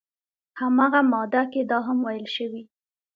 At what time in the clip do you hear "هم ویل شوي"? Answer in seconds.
1.87-2.63